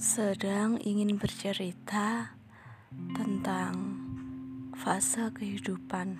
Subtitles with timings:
[0.00, 2.32] sedang ingin bercerita
[3.12, 4.00] tentang
[4.72, 6.16] fase kehidupan.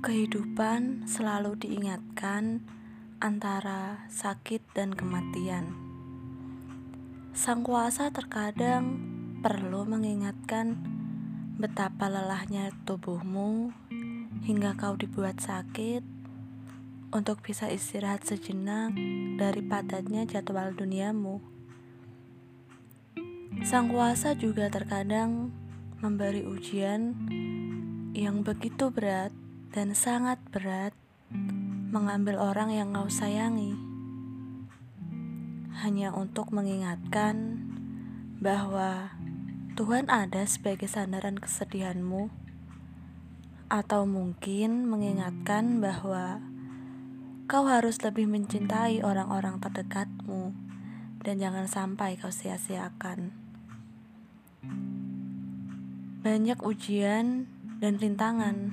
[0.00, 2.64] Kehidupan selalu diingatkan
[3.20, 5.76] antara sakit dan kematian.
[7.36, 8.96] Sang kuasa terkadang
[9.44, 10.80] perlu mengingatkan
[11.60, 13.76] betapa lelahnya tubuhmu
[14.40, 16.21] hingga kau dibuat sakit
[17.12, 18.96] untuk bisa istirahat sejenak
[19.36, 21.44] dari padatnya jadwal duniamu.
[23.68, 25.52] Sang kuasa juga terkadang
[26.00, 27.14] memberi ujian
[28.16, 29.30] yang begitu berat
[29.76, 30.96] dan sangat berat
[31.92, 33.76] mengambil orang yang kau sayangi.
[35.84, 37.60] Hanya untuk mengingatkan
[38.40, 39.12] bahwa
[39.76, 42.32] Tuhan ada sebagai sandaran kesedihanmu
[43.72, 46.40] atau mungkin mengingatkan bahwa
[47.52, 50.56] Kau harus lebih mencintai orang-orang terdekatmu
[51.20, 53.28] dan jangan sampai kau sia-siakan.
[56.24, 57.44] Banyak ujian
[57.76, 58.72] dan rintangan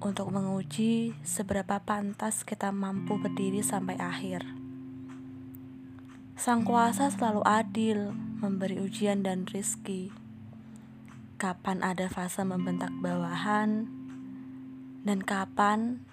[0.00, 4.40] untuk menguji seberapa pantas kita mampu berdiri sampai akhir.
[6.32, 10.08] Sang kuasa selalu adil memberi ujian dan rizki.
[11.36, 13.84] Kapan ada fase membentak bawahan,
[15.04, 16.08] dan kapan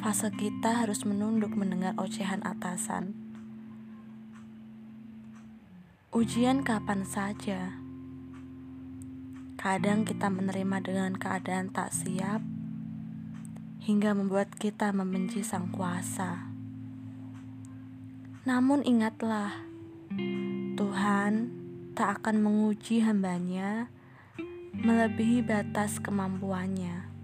[0.00, 3.16] fase kita harus menunduk mendengar ocehan atasan.
[6.14, 7.76] Ujian kapan saja.
[9.58, 12.38] Kadang kita menerima dengan keadaan tak siap
[13.82, 16.50] hingga membuat kita membenci sang kuasa.
[18.46, 19.58] Namun ingatlah,
[20.78, 21.32] Tuhan
[21.98, 23.90] tak akan menguji hambanya
[24.76, 27.15] melebihi batas kemampuannya.